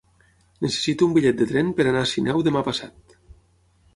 Necessito 0.65 1.07
un 1.07 1.13
bitllet 1.17 1.37
de 1.43 1.47
tren 1.51 1.69
per 1.79 1.85
anar 1.91 2.03
a 2.05 2.09
Sineu 2.13 2.43
demà 2.49 2.63
passat. 2.71 3.17